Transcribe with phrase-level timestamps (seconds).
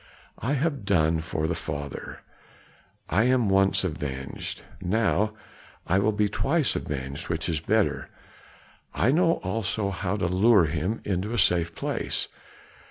[0.39, 2.21] "I have done for the father,
[3.07, 5.35] I am once avenged; now
[5.85, 8.09] I will be twice avenged, which is better.
[8.95, 12.29] I know also how to lure him into a safe place.